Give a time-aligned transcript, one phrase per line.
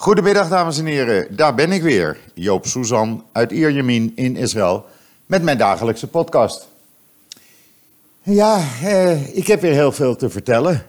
[0.00, 4.84] Goedemiddag dames en heren, daar ben ik weer, Joop Suzan uit Ierjemien in Israël
[5.26, 6.68] met mijn dagelijkse podcast.
[8.22, 10.86] Ja, eh, ik heb weer heel veel te vertellen.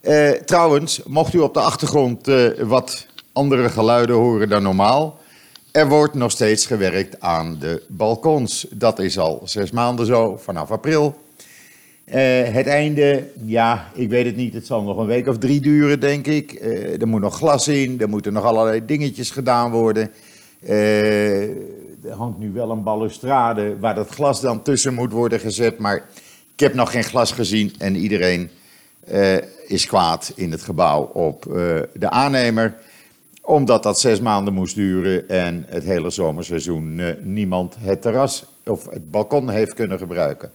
[0.00, 5.18] Eh, trouwens, mocht u op de achtergrond eh, wat andere geluiden horen dan normaal,
[5.70, 8.66] er wordt nog steeds gewerkt aan de balkons.
[8.70, 11.21] Dat is al zes maanden zo, vanaf april.
[12.04, 14.54] Eh, het einde, ja, ik weet het niet.
[14.54, 16.52] Het zal nog een week of drie duren, denk ik.
[16.52, 20.10] Eh, er moet nog glas in, er moeten nog allerlei dingetjes gedaan worden.
[20.62, 21.42] Eh,
[22.04, 25.78] er hangt nu wel een balustrade waar dat glas dan tussen moet worden gezet.
[25.78, 25.96] Maar
[26.52, 28.50] ik heb nog geen glas gezien en iedereen
[29.66, 31.42] is kwaad in het gebouw op
[31.94, 32.74] de aannemer.
[33.42, 39.10] Omdat dat zes maanden moest duren en het hele zomerseizoen niemand het terras of het
[39.10, 40.50] balkon heeft kunnen gebruiken.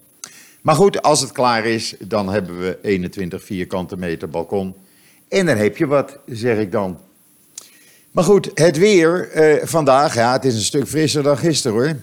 [0.67, 4.75] Maar goed, als het klaar is, dan hebben we 21 vierkante meter balkon.
[5.27, 6.99] En dan heb je wat, zeg ik dan.
[8.11, 11.95] Maar goed, het weer eh, vandaag, ja, het is een stuk frisser dan gisteren hoor.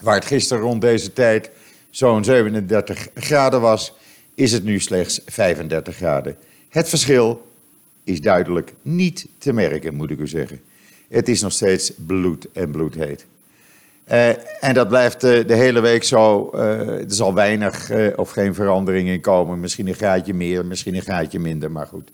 [0.00, 1.50] Waar het gisteren rond deze tijd
[1.90, 3.92] zo'n 37 graden was,
[4.34, 6.36] is het nu slechts 35 graden.
[6.68, 7.46] Het verschil
[8.04, 10.60] is duidelijk niet te merken, moet ik u zeggen.
[11.08, 13.26] Het is nog steeds bloed en bloedheet.
[14.10, 14.28] Uh,
[14.64, 16.50] en dat blijft uh, de hele week zo.
[16.54, 19.60] Uh, er zal weinig of geen verandering in komen.
[19.60, 22.10] Misschien een graadje meer, misschien een graadje minder, maar goed.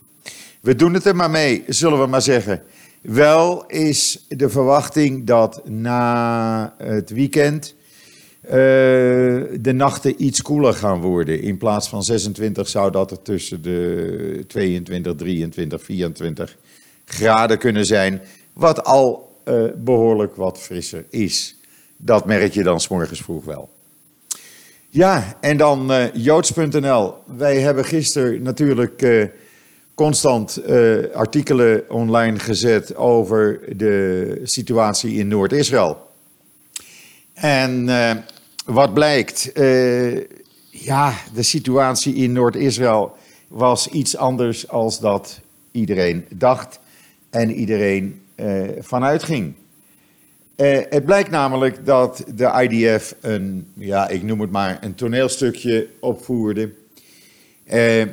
[0.61, 2.61] We doen het er maar mee, zullen we maar zeggen.
[3.01, 7.75] Wel is de verwachting dat na het weekend
[8.41, 11.41] de nachten iets koeler gaan worden.
[11.41, 16.57] In plaats van 26 zou dat er tussen de 22, 23, 24
[17.05, 18.21] graden kunnen zijn.
[18.53, 19.35] Wat al
[19.75, 21.60] behoorlijk wat frisser is.
[22.03, 23.69] Dat merk je dan s'morgens vroeg wel.
[24.89, 27.13] Ja, en dan uh, joods.nl.
[27.25, 29.25] Wij hebben gisteren natuurlijk uh,
[29.93, 36.09] constant uh, artikelen online gezet over de situatie in Noord-Israël.
[37.33, 37.89] En
[38.65, 39.51] wat blijkt,
[40.69, 43.15] ja, de situatie in Noord-Israël
[43.47, 45.39] was iets anders als dat
[45.71, 46.79] iedereen dacht
[47.29, 48.21] en iedereen
[48.79, 49.53] vanuit ging.
[50.57, 55.87] Uh, het blijkt namelijk dat de IDF een, ja, ik noem het maar, een toneelstukje
[55.99, 56.71] opvoerde.
[57.73, 58.03] Uh,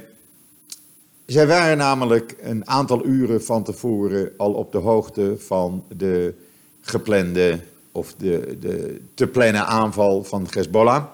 [1.27, 6.35] zij waren namelijk een aantal uren van tevoren al op de hoogte van de
[6.81, 7.59] geplande
[7.93, 11.05] of de, de te plannen aanval van Hezbollah.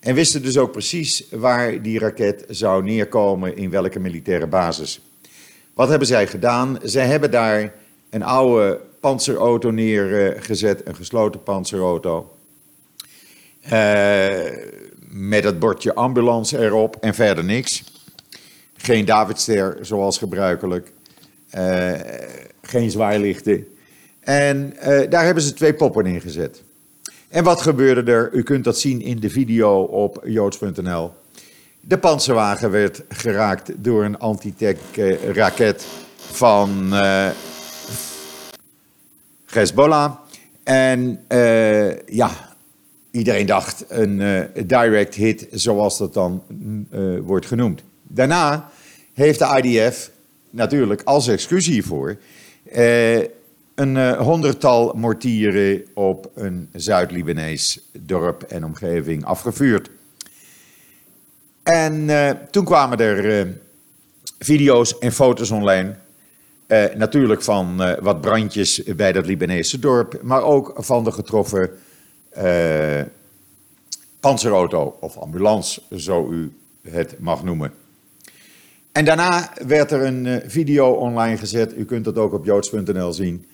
[0.00, 5.00] En wisten dus ook precies waar die raket zou neerkomen, in welke militaire basis.
[5.74, 6.78] Wat hebben zij gedaan?
[6.82, 7.74] Zij hebben daar
[8.10, 12.30] een oude panzerauto neergezet, een gesloten panzerauto.
[13.72, 14.30] Uh,
[15.08, 17.84] met het bordje ambulance erop en verder niks.
[18.76, 20.92] Geen Davidster zoals gebruikelijk.
[21.54, 21.92] Uh,
[22.62, 23.66] geen zwaailichten.
[24.20, 26.62] En uh, daar hebben ze twee poppen in gezet.
[27.28, 28.32] En wat gebeurde er?
[28.32, 31.12] U kunt dat zien in de video op joods.nl.
[31.80, 34.78] De panzerwagen werd geraakt door een anti-tank
[35.32, 35.86] raket
[36.16, 36.94] van
[39.50, 40.12] Hezbollah.
[40.62, 42.30] En uh, ja,
[43.10, 46.42] iedereen dacht een uh, direct hit, zoals dat dan
[46.92, 47.82] uh, wordt genoemd.
[48.02, 48.70] Daarna
[49.12, 50.10] heeft de IDF
[50.50, 52.16] natuurlijk als excuus hiervoor
[53.74, 59.90] een honderdtal mortieren op een Zuid-Libanees dorp en omgeving afgevuurd.
[61.62, 62.08] En
[62.50, 63.48] toen kwamen er
[64.38, 65.94] video's en foto's online
[66.70, 71.70] uh, natuurlijk van uh, wat brandjes bij dat Libanese dorp, maar ook van de getroffen
[72.38, 73.02] uh,
[74.20, 77.72] panzerauto of ambulance, zo u het mag noemen.
[78.92, 83.46] En daarna werd er een video online gezet, u kunt dat ook op joods.nl zien,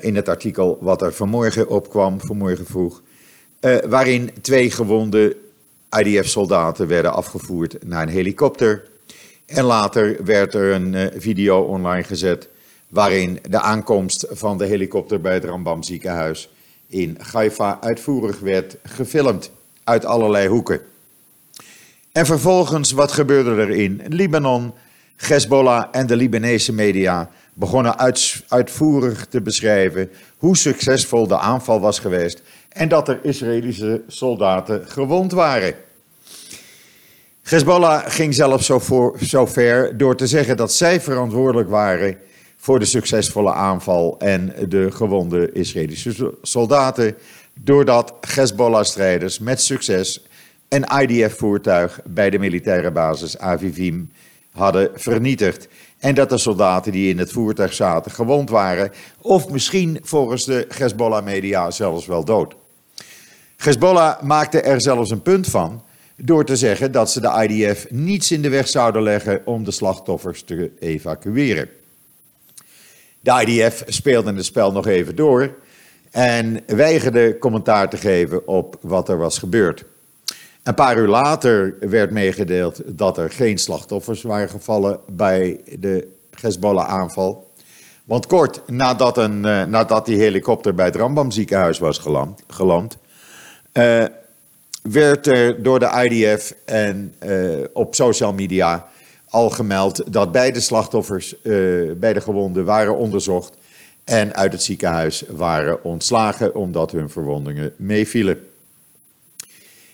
[0.00, 3.02] in het artikel wat er vanmorgen opkwam, vanmorgen vroeg,
[3.88, 5.36] waarin twee gewonde
[5.98, 8.88] IDF-soldaten werden afgevoerd naar een helikopter
[9.48, 12.48] en later werd er een uh, video online gezet
[12.88, 16.48] waarin de aankomst van de helikopter bij het Rambam ziekenhuis
[16.86, 19.50] in Haifa uitvoerig werd gefilmd
[19.84, 20.80] uit allerlei hoeken.
[22.12, 24.72] En vervolgens, wat gebeurde er in Libanon?
[25.16, 31.98] Hezbollah en de Libanese media begonnen uit, uitvoerig te beschrijven hoe succesvol de aanval was
[31.98, 35.74] geweest en dat er Israëlische soldaten gewond waren.
[37.48, 38.80] Hezbollah ging zelfs zo,
[39.20, 42.18] zo ver door te zeggen dat zij verantwoordelijk waren
[42.56, 47.16] voor de succesvolle aanval en de gewonde Israëlische soldaten,
[47.60, 50.26] doordat Hezbollah-strijders met succes
[50.68, 54.10] een IDF-voertuig bij de militaire basis Avivim
[54.50, 55.68] hadden vernietigd.
[55.98, 58.92] En dat de soldaten die in het voertuig zaten gewond waren.
[59.20, 62.54] Of misschien volgens de Hezbollah-media zelfs wel dood.
[63.56, 65.82] Hezbollah maakte er zelfs een punt van
[66.22, 69.70] door te zeggen dat ze de IDF niets in de weg zouden leggen om de
[69.70, 71.68] slachtoffers te evacueren.
[73.20, 75.54] De IDF speelde het spel nog even door
[76.10, 79.84] en weigerde commentaar te geven op wat er was gebeurd.
[80.62, 86.08] Een paar uur later werd meegedeeld dat er geen slachtoffers waren gevallen bij de
[86.40, 87.50] Hezbollah-aanval.
[88.04, 92.98] Want kort nadat, een, uh, nadat die helikopter bij het Rambam ziekenhuis was geland, geland
[93.72, 94.04] uh,
[94.82, 98.88] werd er door de IDF en uh, op social media
[99.28, 101.34] al gemeld dat beide slachtoffers,
[101.96, 103.56] beide gewonden, waren onderzocht
[104.04, 108.46] en uit het ziekenhuis waren ontslagen omdat hun verwondingen meevielen.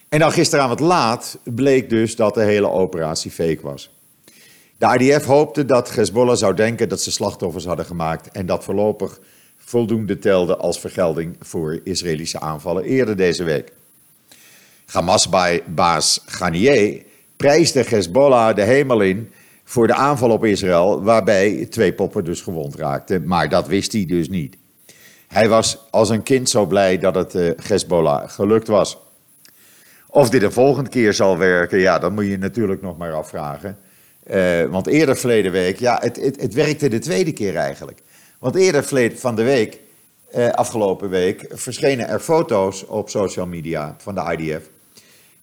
[0.09, 3.91] En dan gisteravond laat bleek dus dat de hele operatie fake was.
[4.77, 9.21] De IDF hoopte dat Hezbollah zou denken dat ze slachtoffers hadden gemaakt en dat voorlopig
[9.57, 13.73] voldoende telde als vergelding voor Israëlische aanvallen eerder deze week.
[14.87, 17.03] Hamas-baas Ghanier
[17.37, 19.33] prijsde Hezbollah de hemel in
[19.65, 23.27] voor de aanval op Israël, waarbij twee poppen dus gewond raakten.
[23.27, 24.57] Maar dat wist hij dus niet.
[25.29, 28.99] Hij was als een kind zo blij dat het uh, Hezbollah gelukt was.
[30.09, 33.79] Of dit de volgende keer zal werken, ja, dat moet je natuurlijk nog maar afvragen.
[34.31, 38.03] Uh, want eerder verleden week, ja, het, het, het, werkte de tweede keer eigenlijk.
[38.39, 39.81] Want eerder van de week,
[40.37, 44.69] uh, afgelopen week, verschenen er foto's op social media van de IDF.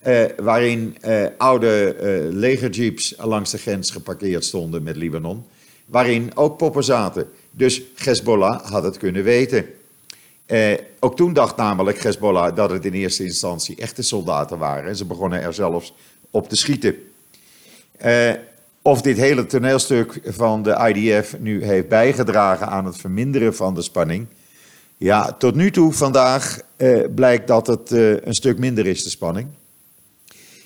[0.07, 0.97] Uh, waarin
[1.37, 1.95] oude
[2.31, 5.45] legerjeeps langs de grens geparkeerd stonden met Libanon.
[5.85, 7.27] Waarin ook poppen zaten.
[7.51, 9.65] Dus Hezbollah had het kunnen weten.
[10.45, 14.89] Eh, ook toen dacht namelijk Hezbollah dat het in eerste instantie echte soldaten waren.
[14.89, 15.93] En ze begonnen er zelfs
[16.29, 16.95] op te schieten.
[17.97, 18.31] Eh,
[18.81, 23.81] of dit hele toneelstuk van de IDF nu heeft bijgedragen aan het verminderen van de
[23.81, 24.27] spanning.
[24.97, 29.09] Ja, tot nu toe vandaag eh, blijkt dat het eh, een stuk minder is, de
[29.09, 29.47] spanning.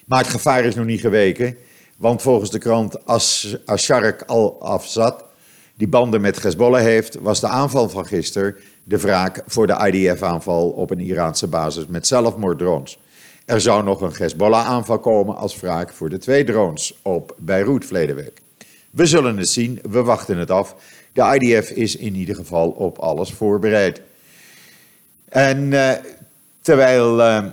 [0.06, 1.57] Maar het gevaar is nog niet geweken.
[1.98, 5.24] Want volgens de krant As Ashark al-Afzad,
[5.75, 10.69] die banden met Hezbollah heeft, was de aanval van gisteren de wraak voor de IDF-aanval
[10.69, 12.98] op een Iraanse basis met zelfmoorddrones.
[13.46, 18.16] Er zou nog een Hezbollah-aanval komen als wraak voor de twee drones op Beirut verleden
[18.16, 18.42] week.
[18.92, 20.75] We zullen het zien, we wachten het af.
[21.13, 24.01] De IDF is in ieder geval op alles voorbereid.
[25.30, 25.92] En uh,
[26.62, 27.46] terwijl uh,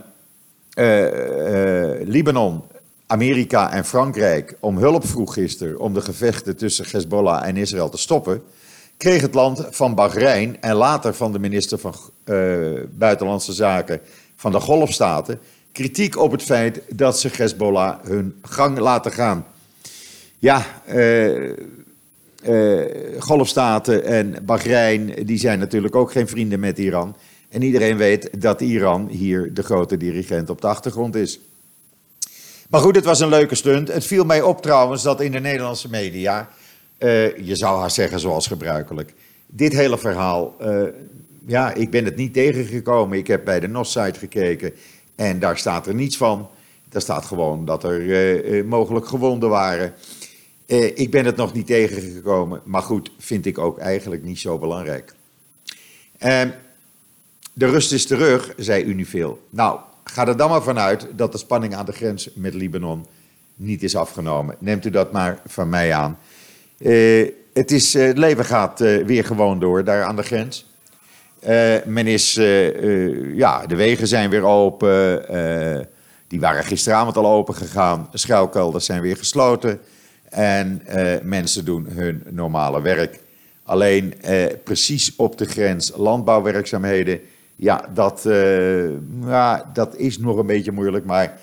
[2.04, 2.62] Libanon,
[3.06, 7.98] Amerika en Frankrijk om hulp vroeg gisteren om de gevechten tussen Hezbollah en Israël te
[7.98, 8.42] stoppen,
[8.96, 14.00] kreeg het land van Bahrein en later van de minister van uh, Buitenlandse Zaken
[14.36, 15.40] van de Golfstaten
[15.72, 19.46] kritiek op het feit dat ze Hezbollah hun gang laten gaan.
[20.38, 20.66] Ja,
[23.18, 27.16] Golfstaten en Bahrein die zijn natuurlijk ook geen vrienden met Iran.
[27.52, 31.40] En iedereen weet dat Iran hier de grote dirigent op de achtergrond is.
[32.68, 33.88] Maar goed, het was een leuke stunt.
[33.88, 36.48] Het viel mij op trouwens dat in de Nederlandse media
[36.98, 39.14] uh, je zou haar zeggen zoals gebruikelijk.
[39.46, 40.82] Dit hele verhaal, uh,
[41.46, 43.18] ja, ik ben het niet tegengekomen.
[43.18, 44.72] Ik heb bij de NOS-site gekeken
[45.14, 46.48] en daar staat er niets van.
[46.88, 49.94] Daar staat gewoon dat er uh, mogelijk gewonden waren.
[50.94, 55.14] ik ben het nog niet tegengekomen, maar goed, vind ik ook eigenlijk niet zo belangrijk.
[57.52, 59.46] De rust is terug, zei Unifil.
[59.50, 63.06] Nou, ga er dan maar vanuit dat de spanning aan de grens met Libanon
[63.56, 64.56] niet is afgenomen.
[64.58, 66.18] Neemt u dat maar van mij aan.
[66.78, 70.70] Uh, het, is, uh, het leven gaat uh, weer gewoon door daar aan de grens.
[71.84, 72.34] men is,
[73.34, 75.24] ja, de wegen zijn weer open.
[76.28, 78.08] die waren gisteravond al open gegaan.
[78.12, 79.80] Schuilkelders zijn weer gesloten.
[80.28, 80.82] En
[81.22, 83.20] mensen doen hun normale werk.
[83.62, 84.14] Alleen
[84.64, 87.20] precies op de grens landbouwwerkzaamheden.
[87.62, 88.20] Ja dat,
[89.24, 91.04] ja, dat is nog een beetje moeilijk.
[91.04, 91.38] Maar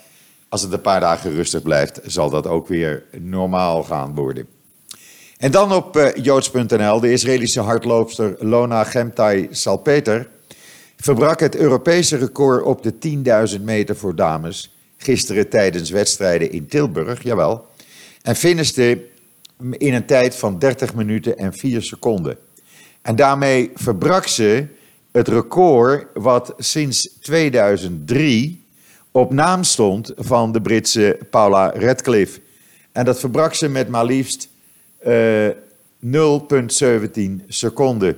[0.49, 4.47] als het een paar dagen rustig blijft, zal dat ook weer normaal gaan worden.
[5.37, 10.29] En dan op uh, joods.nl, de Israëlische hardloopster Lona Gemtai Salpeter
[10.97, 12.93] verbrak het Europese record op de
[13.57, 17.65] 10.000 meter voor dames gisteren tijdens wedstrijden in Tilburg, jawel,
[18.21, 19.05] en finishte
[19.71, 22.37] in een tijd van 30 minuten en 4 seconden.
[23.01, 24.67] En daarmee verbrak ze
[25.11, 28.63] het record wat sinds 2003
[29.11, 32.39] op naam stond van de Britse Paula Radcliffe.
[32.91, 34.49] En dat verbrak ze met maar liefst
[35.03, 35.09] 0,17
[37.47, 38.17] seconden.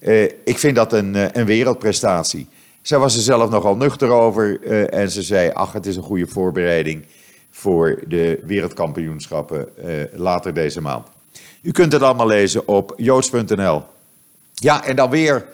[0.00, 2.48] Uh, ik vind dat een, eh, een wereldprestatie.
[2.82, 6.26] Zij was er zelf nogal nuchter over en ze zei: Ach, het is een goede
[6.26, 7.04] voorbereiding
[7.50, 9.68] voor de wereldkampioenschappen
[10.12, 11.06] later deze maand.
[11.62, 13.82] U kunt het allemaal lezen op joods.nl.
[14.54, 15.46] Ja, en dan weer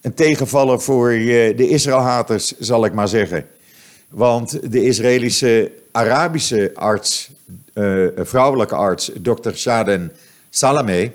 [0.00, 3.46] een tegenvaller voor eh, de Israëlhaters, zal ik maar zeggen.
[4.08, 7.30] Want de Israëlische Arabische arts,
[7.74, 10.12] uh, vrouwelijke arts, dokter Shaden
[10.50, 11.10] Salameh,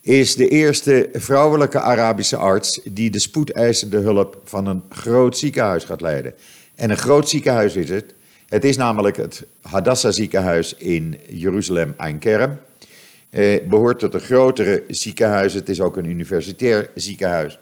[0.00, 6.00] is de eerste vrouwelijke Arabische arts die de spoedeisende hulp van een groot ziekenhuis gaat
[6.00, 6.34] leiden.
[6.74, 8.14] En een groot ziekenhuis is het.
[8.48, 12.58] Het is namelijk het Hadassah ziekenhuis in Jeruzalem Ein Kerem.
[13.30, 15.54] Eh, behoort tot een grotere ziekenhuis.
[15.54, 17.58] Het is ook een universitair ziekenhuis.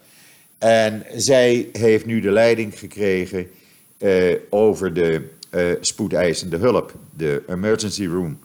[0.62, 3.50] En zij heeft nu de leiding gekregen
[3.98, 8.38] eh, over de uh, spoedeisende hulp, de emergency room,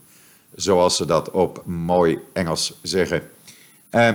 [0.56, 3.22] zoals ze dat op mooi Engels zeggen.
[3.92, 4.10] Uh,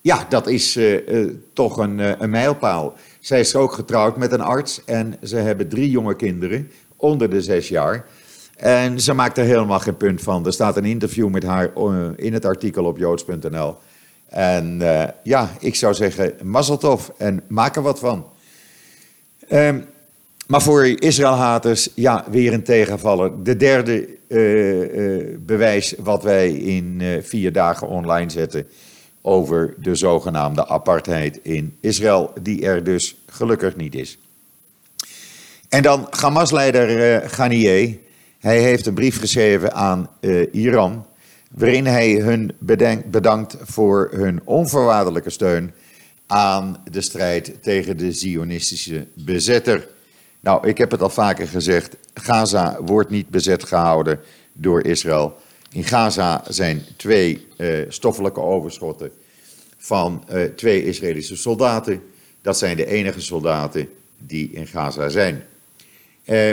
[0.00, 2.96] ja, dat is uh, toch een, een, mijlpaal.
[3.20, 7.42] Zij is ook getrouwd met een arts en ze hebben drie jonge kinderen onder de
[7.42, 8.06] zes jaar.
[8.56, 10.46] En ze maakt er helemaal geen punt van.
[10.46, 11.70] Er staat een interview met haar
[12.16, 13.76] in het artikel op joods.nl.
[14.28, 14.82] En
[15.22, 18.26] ja, ik zou zeggen, mazzeltof en maak er wat van.
[19.52, 19.86] Um,
[20.46, 23.42] maar voor Israëlhaters, ja, weer een tegenvaller.
[23.42, 28.66] De derde uh, uh, bewijs wat wij in vier dagen online zetten
[29.22, 34.18] over de zogenaamde apartheid in Israël, die er dus gelukkig niet is.
[35.68, 37.98] En dan Hamas-leider Ghanier,
[38.38, 40.08] hij heeft een brief geschreven aan
[40.52, 41.06] Iran,
[41.56, 42.52] waarin hij hun
[43.04, 45.72] bedankt voor hun onvoorwaardelijke steun
[46.26, 49.88] aan de strijd tegen de Zionistische bezetter.
[50.40, 51.96] Nou, ik heb het al vaker gezegd.
[52.14, 54.20] Gaza wordt niet bezet gehouden
[54.52, 55.36] door Israël.
[55.72, 59.10] In Gaza zijn twee uh, stoffelijke overschotten
[59.76, 62.02] van uh, twee Israëlische soldaten.
[62.42, 65.44] Dat zijn de enige soldaten die in Gaza zijn.
[66.24, 66.50] Uh,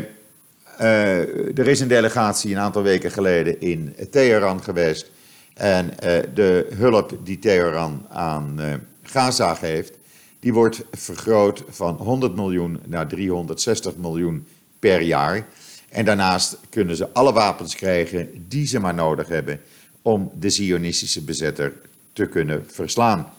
[0.84, 5.12] er is een delegatie een aantal weken geleden in Teheran geweest.
[5.54, 5.94] En
[6.34, 8.60] de hulp die Teheran aan
[9.04, 9.94] Gaza geeft,
[10.40, 14.48] die wordt vergroot van 100 miljoen naar 360 miljoen
[14.80, 15.46] per jaar.
[15.90, 19.60] En daarnaast kunnen ze alle wapens krijgen die ze maar nodig hebben
[20.02, 21.74] om de Zionistische bezetter
[22.14, 23.34] te kunnen verslaan.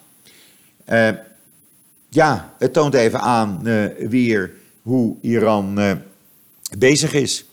[2.08, 5.78] Ja, het toont even aan uh, weer hoe Iran
[6.78, 7.44] bezig is.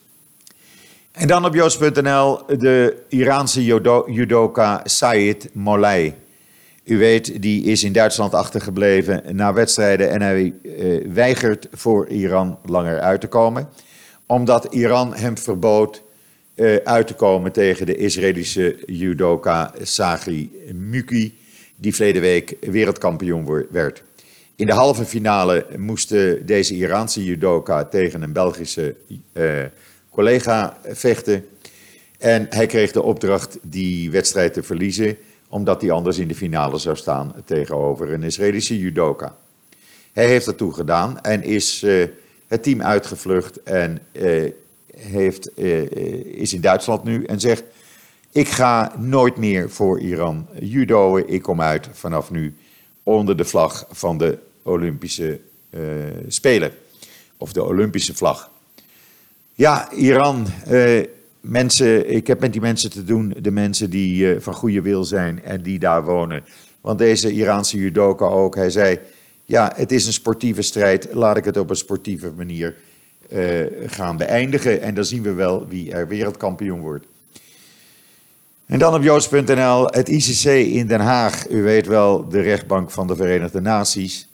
[1.12, 3.64] En dan op joods.nl de Iraanse
[4.08, 6.16] judoka Said Molay.
[6.84, 12.58] U weet, die is in Duitsland achtergebleven na wedstrijden en hij uh, weigert voor Iran
[12.66, 13.70] langer uit te komen.
[14.26, 16.04] Omdat Iran hem verbood
[16.56, 21.38] uh, uit te komen tegen de Israëlische judoka Sagi Muki,
[21.76, 24.04] die verleden week wereldkampioen werd.
[24.62, 26.10] In de halve finale moest
[26.46, 28.96] deze Iraanse judoka tegen een Belgische
[29.34, 29.64] uh,
[30.10, 31.46] collega vechten.
[32.18, 35.18] En hij kreeg de opdracht die wedstrijd te verliezen
[35.50, 39.36] omdat hij anders in de finale zou staan tegenover een Israëlische judoka.
[40.14, 42.08] Hij heeft dat gedaan en is uh,
[42.48, 44.52] het team uitgevlucht en uh,
[44.96, 45.58] heeft,
[46.38, 47.64] is in Duitsland nu en zegt:
[48.32, 51.28] Ik ga nooit meer voor Iran judoën.
[51.28, 52.56] Ik kom uit vanaf nu
[53.04, 55.40] onder de vlag van de Olympische
[56.28, 56.72] Spelen.
[57.38, 58.52] Of de Olympische vlag.
[59.54, 60.48] Ja, Iran
[61.42, 65.04] mensen, ik heb met die mensen te doen, de mensen die uh, van goede wil
[65.04, 66.44] zijn en die daar wonen.
[66.82, 69.00] Want deze Iraanse judoka ook, hij zei,
[69.46, 72.76] ja, het is een sportieve strijd, laat ik het op een sportieve manier
[73.34, 74.82] uh, gaan beëindigen.
[74.82, 77.06] En dan zien we wel wie er wereldkampioen wordt.
[78.66, 83.08] En dan op joods.nl, het ICC in Den Haag, u weet wel, de rechtbank van
[83.08, 84.30] de Verenigde Naties.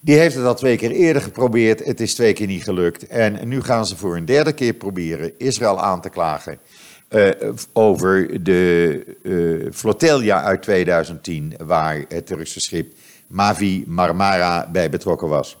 [0.00, 1.84] Die heeft het al twee keer eerder geprobeerd.
[1.84, 3.06] Het is twee keer niet gelukt.
[3.06, 6.58] En nu gaan ze voor een derde keer proberen Israël aan te klagen.
[7.10, 7.28] Uh,
[7.72, 12.92] over de uh, flotilla uit 2010, waar het Turkse schip
[13.26, 15.58] Mavi Marmara bij betrokken was.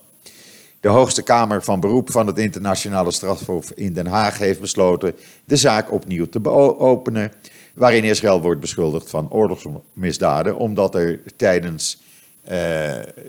[0.80, 5.56] De hoogste kamer van beroep van het internationale strafhof in Den Haag heeft besloten de
[5.56, 7.32] zaak opnieuw te openen,
[7.74, 12.02] waarin Israël wordt beschuldigd van oorlogsmisdaden, omdat er tijdens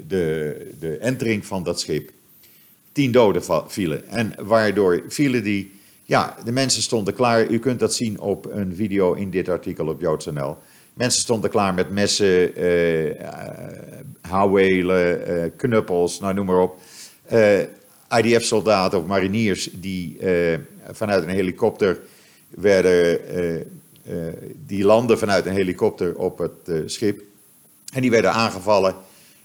[0.07, 2.11] de, de entering van dat schip
[2.91, 4.07] tien doden vielen.
[4.07, 5.71] En waardoor vielen die,
[6.03, 7.47] ja, de mensen stonden klaar.
[7.47, 10.57] U kunt dat zien op een video in dit artikel op JoodsNL.
[10.93, 13.15] Mensen stonden klaar met messen, uh,
[14.21, 16.79] houwelen, knuppels, nou noem maar op.
[18.17, 20.17] IDF-soldaten of mariniers die
[20.91, 21.99] vanuit een helikopter
[22.49, 23.19] werden,
[24.65, 27.21] die landen vanuit een helikopter op het schip.
[27.93, 28.95] En die werden aangevallen,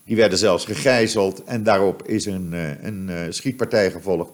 [0.07, 4.31] die werden zelfs gegijzeld en daarop is een, eh, een, eh, schietpartij gevolgd.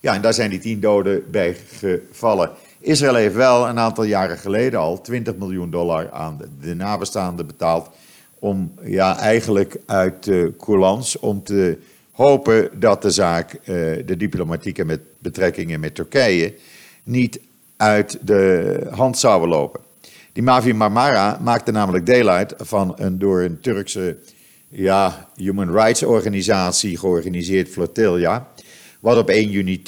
[0.00, 2.50] Ja, en daar zijn die tien doden bij gevallen.
[2.80, 7.90] Israël heeft wel een aantal jaren geleden al 20 miljoen dollar aan de nabestaanden betaald.
[8.38, 11.78] Om ja, eigenlijk uit de coulance, om te
[12.10, 13.74] hopen dat de zaak, eh,
[14.06, 16.54] de diplomatieke met betrekkingen met Turkije,
[17.02, 17.40] niet
[17.76, 19.80] uit de hand zouden lopen.
[20.32, 24.16] Die Mavi Marmara maakte namelijk deel uit van een door een Turkse
[24.74, 28.48] ja, human rights organisatie georganiseerd flotilla.
[29.00, 29.82] Wat op 1 juni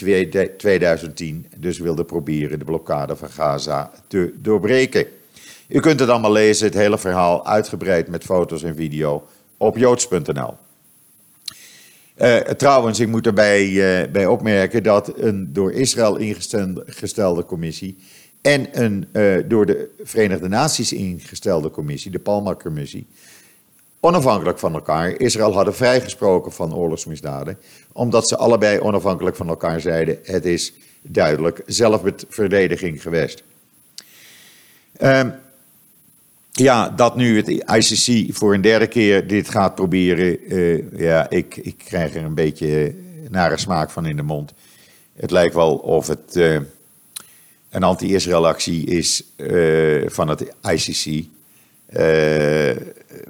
[0.56, 5.06] 2010 dus wilde proberen de blokkade van Gaza te doorbreken.
[5.68, 9.26] U kunt het allemaal lezen, het hele verhaal uitgebreid met foto's en video
[9.56, 10.54] op joods.nl.
[12.18, 17.98] Uh, trouwens, ik moet erbij uh, bij opmerken dat een door Israël ingestelde commissie
[18.42, 23.06] en een uh, door de Verenigde Naties ingestelde commissie, de Palma-commissie,
[24.00, 27.58] onafhankelijk van elkaar Israël hadden vrijgesproken van oorlogsmisdaden,
[27.92, 30.72] omdat ze allebei onafhankelijk van elkaar zeiden: het is
[31.02, 33.42] duidelijk zelfverdediging geweest.
[35.00, 35.20] Uh,
[36.52, 41.56] ja, dat nu het ICC voor een derde keer dit gaat proberen, uh, ja, ik,
[41.56, 42.94] ik krijg er een beetje
[43.30, 44.52] nare smaak van in de mond.
[45.16, 46.58] Het lijkt wel of het uh,
[47.70, 51.24] een anti-Israël actie is uh, van het ICC.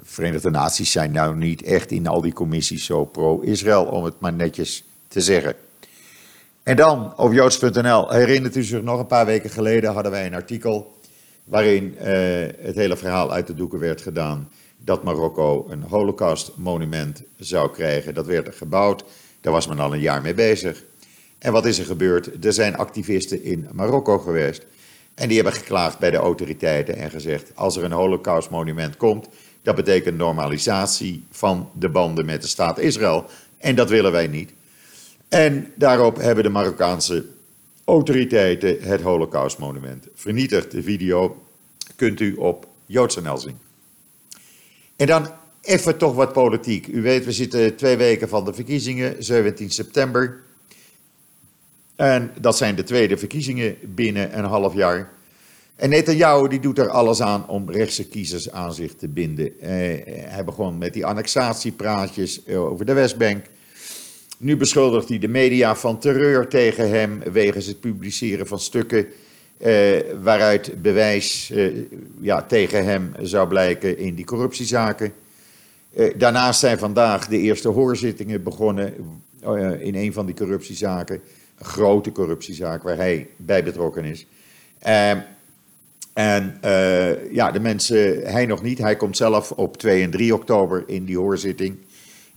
[0.01, 4.33] Verenigde Naties zijn nou niet echt in al die commissies zo pro-Israël, om het maar
[4.33, 5.55] netjes te zeggen.
[6.63, 10.33] En dan op joods.nl, herinnert u zich nog een paar weken geleden hadden wij een
[10.33, 10.95] artikel
[11.43, 12.03] waarin uh,
[12.59, 18.13] het hele verhaal uit de doeken werd gedaan dat Marokko een holocaustmonument zou krijgen.
[18.13, 19.03] Dat werd er gebouwd,
[19.41, 20.83] daar was men al een jaar mee bezig.
[21.39, 22.45] En wat is er gebeurd?
[22.45, 24.65] Er zijn activisten in Marokko geweest
[25.17, 29.27] en die hebben geklaagd bij de autoriteiten en gezegd: als er een holocaustmonument komt,
[29.67, 33.25] dat betekent normalisatie van de banden met de staat Israël.
[33.57, 34.51] En dat willen wij niet.
[35.27, 37.25] En daarop hebben de Marokkaanse
[37.85, 40.71] autoriteiten het Holocaustmonument vernietigd.
[40.71, 41.43] De video
[41.95, 43.57] kunt u op JoodsNL zien.
[44.95, 45.27] En dan
[45.61, 46.87] even toch wat politiek.
[46.87, 50.41] U weet, we zitten twee weken van de verkiezingen, 17 september.
[51.95, 55.11] En dat zijn de tweede verkiezingen binnen een half jaar.
[55.77, 59.59] En Netanyahu die doet er alles aan om rechtse kiezers aan zich te binden.
[59.59, 59.69] Eh,
[60.05, 63.45] hij begon met die annexatiepraatjes over de Westbank.
[64.37, 69.07] Nu beschuldigt hij de media van terreur tegen hem wegens het publiceren van stukken
[69.57, 71.71] eh, waaruit bewijs eh,
[72.19, 75.13] ja, tegen hem zou blijken in die corruptiezaken.
[75.97, 78.93] Eh, daarnaast zijn vandaag de eerste hoorzittingen begonnen
[79.41, 81.21] eh, in een van die corruptiezaken.
[81.57, 84.25] Een grote corruptiezaak waar hij bij betrokken is.
[86.17, 88.77] En uh, ja, de mensen, hij nog niet.
[88.77, 91.77] Hij komt zelf op 2 en 3 oktober in die hoorzitting.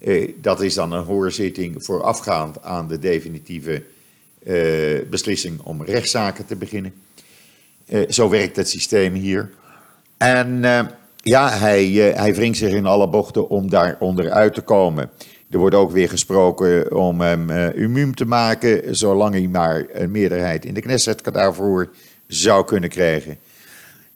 [0.01, 3.83] Uh, dat is dan een hoorzitting voorafgaand aan de definitieve
[4.43, 6.93] uh, beslissing om rechtszaken te beginnen.
[8.09, 9.51] zo werkt het systeem hier.
[10.17, 10.61] En
[11.17, 15.11] ja, hij, hij wringt zich in alle bochten om daar onderuit te komen.
[15.51, 20.65] Er wordt ook weer gesproken om hem immuun te maken, zolang hij maar een meerderheid
[20.65, 21.91] in de Knesset daarvoor
[22.27, 23.39] zou kunnen krijgen.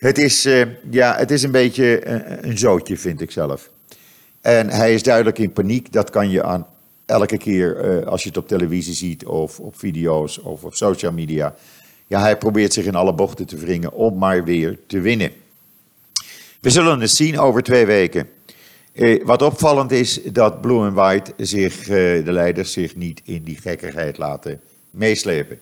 [0.05, 3.71] Het is, uh, ja, het is een beetje een, een zootje, vind ik zelf.
[4.41, 5.93] En hij is duidelijk in paniek.
[5.93, 6.67] Dat kan je aan
[7.07, 11.13] elke keer uh, als je het op televisie ziet of op video's of op social
[11.13, 11.55] media.
[12.07, 15.31] Ja, hij probeert zich in alle bochten te wringen om maar weer te winnen.
[16.61, 18.29] We zullen het zien over twee weken.
[18.93, 21.87] Uh, wat opvallend is dat Blue and White zich, uh,
[22.25, 25.61] de leiders zich niet in die gekkigheid laten meeslepen.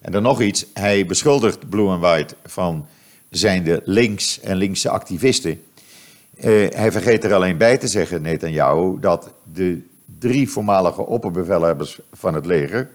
[0.00, 2.86] En dan nog iets, hij beschuldigt Blue and White van
[3.36, 5.62] zijn de links en linkse activisten.
[6.36, 9.82] Uh, hij vergeet er alleen bij te zeggen, Netanyahu, dat de
[10.18, 12.90] drie voormalige opperbevelhebbers van het leger,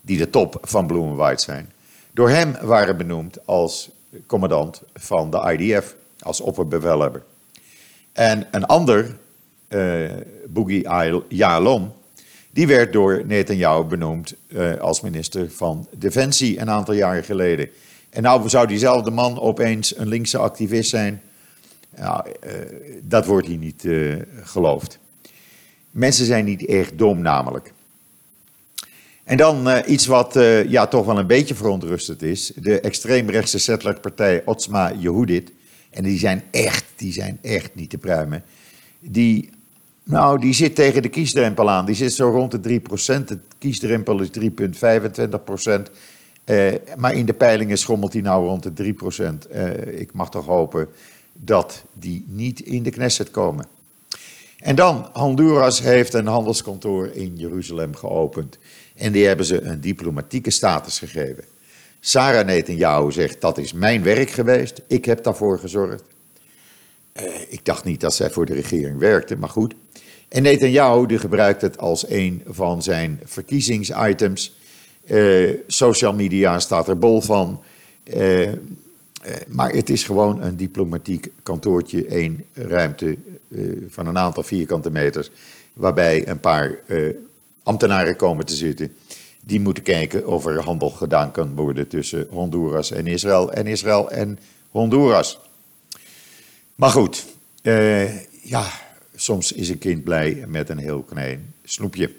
[0.00, 1.72] die de top van Blue White zijn,
[2.12, 3.90] door hem waren benoemd als
[4.26, 7.22] commandant van de IDF, als opperbevelhebber.
[8.12, 9.16] En een ander,
[9.68, 10.10] uh,
[10.46, 10.88] Boogie
[11.28, 11.92] Yalom,
[12.50, 17.68] die werd door Netanyahu benoemd uh, als minister van Defensie een aantal jaren geleden.
[18.14, 21.22] En nou zou diezelfde man opeens een linkse activist zijn.
[21.98, 22.18] Uh,
[23.02, 24.98] dat wordt hier niet uh, geloofd.
[25.90, 27.72] Mensen zijn niet echt dom namelijk.
[29.24, 30.34] En dan uh, iets wat
[30.68, 32.52] ja, toch wel een beetje verontrustend is.
[32.56, 35.52] De extreemrechtse settlerpartij Otsma Yehudit.
[35.90, 38.44] En die zijn echt, die zijn echt niet te pruimen.
[39.00, 39.50] Die,
[40.02, 41.86] nou, die zit tegen de kiesdrempel aan.
[41.86, 43.24] Die zit zo rond de 3%.
[43.24, 45.92] De kiesdrempel is 3,25%.
[46.44, 48.94] Uh, maar in de peilingen schommelt hij nou rond de
[49.46, 49.50] 3%.
[49.52, 50.88] Uh, ik mag toch hopen
[51.32, 53.66] dat die niet in de Knesset komen.
[54.58, 58.58] En dan, Honduras heeft een handelskantoor in Jeruzalem geopend.
[58.94, 61.44] En die hebben ze een diplomatieke status gegeven.
[62.00, 66.02] Sarah Netanyahu zegt dat is mijn werk geweest, ik heb daarvoor gezorgd.
[67.20, 69.74] Uh, ik dacht niet dat zij voor de regering werkte, maar goed.
[70.28, 74.56] En Netanyahu die gebruikt het als een van zijn verkiezingsitems.
[75.06, 77.62] Uh, social media staat er bol van.
[78.04, 78.52] Uh,
[79.48, 83.16] maar het is gewoon een diplomatiek kantoortje, één ruimte
[83.88, 85.30] van een aantal vierkante meters,
[85.72, 86.78] waarbij een paar
[87.62, 88.96] ambtenaren komen te zitten.
[89.40, 94.10] Die moeten kijken of er handel gedaan kan worden tussen Honduras en Israël en Israël
[94.10, 94.38] en
[94.70, 95.38] Honduras.
[96.74, 97.26] Maar goed,
[98.42, 98.64] ja,
[99.14, 102.10] soms is een kind blij met een heel klein snoepje.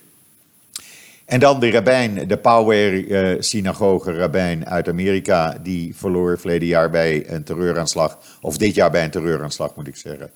[1.26, 6.90] En dan de rabbijn, de Power uh, synagoge rabbijn uit Amerika, die verloor verleden jaar
[6.90, 10.32] bij een terreuraanslag, of dit jaar bij een terreuraanslag moet ik zeggen,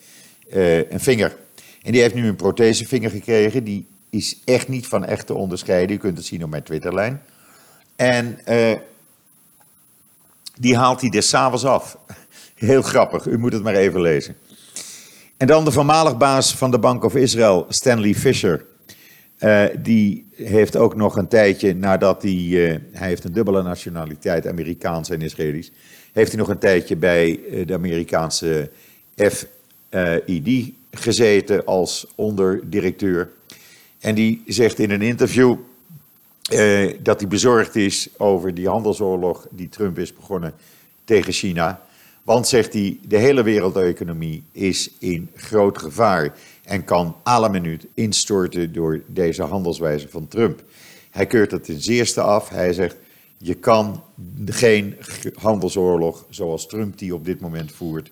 [0.54, 1.36] uh, een vinger.
[1.82, 5.96] En die heeft nu een prothesevinger gekregen, die is echt niet van echt te onderscheiden.
[5.96, 7.22] U kunt het zien op mijn Twitterlijn.
[7.96, 8.72] En uh,
[10.56, 11.98] die haalt hij des avonds af.
[12.56, 14.36] Heel grappig, u moet het maar even lezen.
[15.38, 18.66] En dan de voormalig baas van de Bank of Israel, Stanley Fisher.
[19.40, 24.48] Uh, die heeft ook nog een tijdje nadat hij, uh, hij heeft een dubbele nationaliteit,
[24.48, 25.72] Amerikaans en Israëlisch,
[26.14, 28.70] heeft hij nog een tijdje bij de Amerikaanse
[29.16, 33.30] FID gezeten als onderdirecteur.
[34.00, 35.56] En die zegt in een interview
[37.00, 40.54] dat hij bezorgd is over die handelsoorlog die Trump is begonnen
[41.04, 41.82] tegen China.
[42.24, 46.34] Want, zegt hij, de hele wereldeconomie is in groot gevaar
[46.70, 50.64] en kan alle minuut instorten door deze handelswijze van Trump.
[51.10, 52.50] Hij keurt het ten zeerste af.
[52.50, 52.96] Hij zegt,
[53.38, 54.04] je kan
[54.46, 54.96] geen
[55.34, 58.12] handelsoorlog zoals Trump die op dit moment voert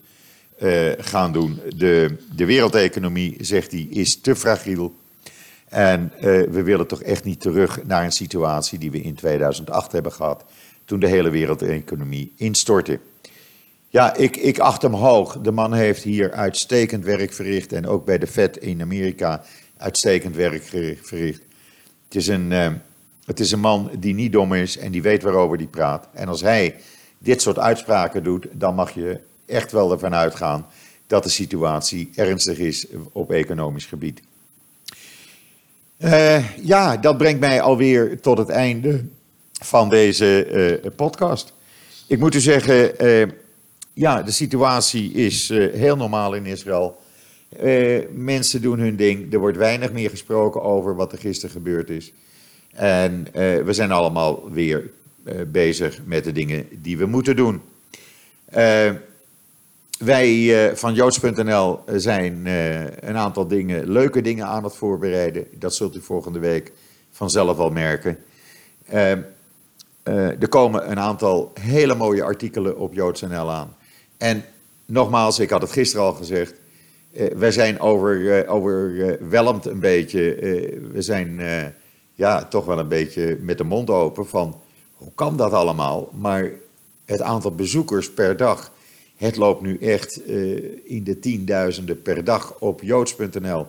[0.60, 1.60] uh, gaan doen.
[1.76, 4.96] De, de wereldeconomie, zegt hij, is te fragiel
[5.70, 9.92] en uh, we willen toch echt niet terug naar een situatie die we in 2008
[9.92, 10.44] hebben gehad,
[10.86, 13.00] toen de hele wereldeconomie instortte.
[13.90, 15.38] Ja, ik, ik acht hem hoog.
[15.42, 19.44] De man heeft hier uitstekend werk verricht en ook bij de Fed in Amerika
[19.78, 20.64] uitstekend werk
[21.02, 21.42] verricht.
[22.06, 22.68] Het is een, uh,
[23.26, 26.08] het is een man die niet dom is en die weet waarover hij praat.
[26.14, 26.76] En als hij
[27.18, 30.66] dit soort uitspraken doet, dan mag je echt wel ervan uitgaan
[31.08, 34.22] dat de situatie ernstig is op economisch gebied.
[35.98, 39.06] Uh, ja, dat brengt mij alweer tot het einde
[39.52, 40.48] van deze
[40.84, 41.54] uh, podcast.
[42.08, 42.92] Ik moet u zeggen,
[43.98, 46.98] ja, de situatie is heel normaal in Israël.
[48.12, 49.34] mensen doen hun ding.
[49.34, 52.14] Er wordt weinig meer gesproken over wat er gisteren gebeurd is.
[52.74, 53.28] En
[53.66, 54.90] we zijn allemaal weer
[55.48, 57.62] bezig met de dingen die we moeten doen.
[60.00, 62.46] Wij van joods.nl zijn
[63.00, 65.48] een aantal dingen, leuke dingen aan het voorbereiden.
[65.52, 66.72] Dat zult u volgende week
[67.12, 68.18] vanzelf wel merken.
[70.04, 73.76] Er komen een aantal hele mooie artikelen op joods.nl aan.
[74.18, 74.44] En
[74.86, 76.54] nogmaals, ik had het gisteren al gezegd.
[77.36, 80.20] wij zijn over, overweldigd een beetje.
[80.92, 81.42] we zijn
[82.14, 84.62] ja, toch wel een beetje met de mond open van
[84.94, 86.10] hoe kan dat allemaal?
[86.20, 86.52] Maar
[87.06, 88.72] het aantal bezoekers per dag
[89.18, 93.68] het loopt nu echt uh, in de tienduizenden per dag op joods.nl.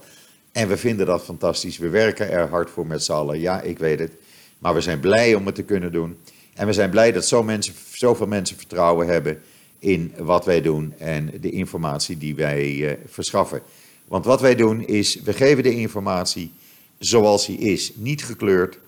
[0.52, 1.78] En we vinden dat fantastisch.
[1.78, 3.40] We werken er hard voor met z'n allen.
[3.40, 4.12] Ja, ik weet het.
[4.58, 6.18] Maar we zijn blij om het te kunnen doen.
[6.54, 9.40] En we zijn blij dat zo mensen, zoveel mensen vertrouwen hebben
[9.78, 13.62] in wat wij doen en de informatie die wij uh, verschaffen.
[14.04, 16.52] Want wat wij doen is, we geven de informatie
[16.98, 17.92] zoals die is.
[17.94, 18.78] Niet gekleurd,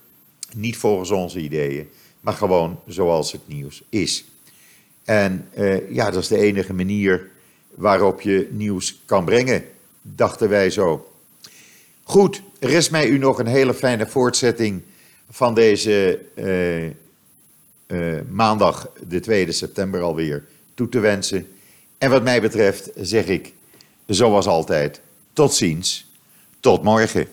[0.55, 1.89] niet volgens onze ideeën,
[2.21, 4.25] maar gewoon zoals het nieuws is.
[5.05, 7.31] En uh, ja, dat is de enige manier
[7.75, 9.65] waarop je nieuws kan brengen,
[10.03, 11.11] dachten wij zo.
[12.03, 14.83] Goed, rest mij u nog een hele fijne voortzetting
[15.31, 16.21] van deze
[17.87, 20.45] uh, maandag, de 2 september alweer,
[20.81, 21.47] toe te wensen.
[21.99, 23.53] En wat mij betreft zeg ik,
[24.07, 25.01] zoals altijd,
[25.33, 26.11] tot ziens,
[26.61, 27.29] tot morgen.